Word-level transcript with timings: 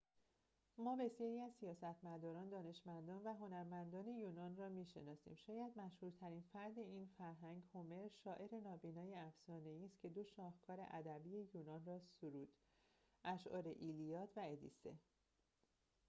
ما 0.77 0.95
بسیاری 0.95 1.39
از 1.39 1.51
سیاستمداران 1.59 2.49
دانشمندان 2.49 3.23
و 3.23 3.33
هنرمندان 3.33 4.07
یونان 4.07 4.55
را 4.55 4.69
می‌شناسیم 4.69 5.35
شاید 5.35 5.77
مشهورترین 5.79 6.43
فرد 6.53 6.77
این 6.79 7.09
فرهنگ 7.17 7.63
هومر 7.73 8.07
شاعر 8.23 8.59
نابینای 8.59 9.15
افسانه‌ای 9.15 9.85
است 9.85 9.99
که 10.01 10.09
دو 10.09 10.23
شاهکار 10.23 10.79
ادبی 10.91 11.49
یونان 11.53 11.85
را 11.85 11.99
سرود 12.21 12.53
اشعار 13.25 13.67
ایلیاد 13.67 14.29
و 14.37 14.41
ادیسه 14.45 14.95